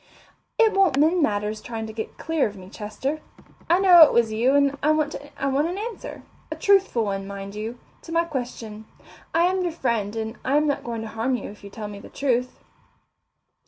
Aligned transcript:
"It 0.57 0.71
won't 0.73 0.97
mend 0.97 1.21
matters 1.21 1.61
trying 1.61 1.85
to 1.85 1.93
get 1.93 2.17
clear 2.17 2.47
of 2.47 2.55
me, 2.57 2.71
Chester. 2.71 3.19
I 3.69 3.77
know 3.77 4.01
it 4.01 4.11
was 4.11 4.31
you 4.33 4.55
and 4.55 4.75
I 4.81 4.89
want 4.89 5.13
an 5.13 5.77
answer 5.77 6.23
a 6.51 6.55
truthful 6.55 7.05
one, 7.05 7.27
mind 7.27 7.53
you 7.53 7.77
to 8.01 8.11
my 8.11 8.23
question. 8.23 8.85
I 9.31 9.43
am 9.43 9.61
your 9.61 9.71
friend, 9.71 10.15
and 10.15 10.39
I 10.43 10.57
am 10.57 10.65
not 10.65 10.83
going 10.83 11.01
to 11.03 11.07
harm 11.07 11.35
you 11.35 11.51
if 11.51 11.63
you 11.63 11.69
tell 11.69 11.87
me 11.87 11.99
the 11.99 12.09
truth." 12.09 12.57